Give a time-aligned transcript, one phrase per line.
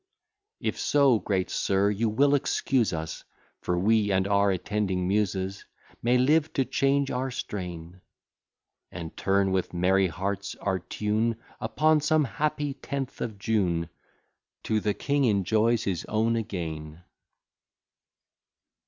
[0.59, 3.23] If so, great sir, you will excuse us,
[3.61, 5.63] For we and our attending Muses
[6.01, 8.01] May live to change our strain;
[8.91, 13.89] And turn, with merry hearts, our tune, Upon some happy tenth of June,
[14.63, 17.03] To "the king enjoys his own again."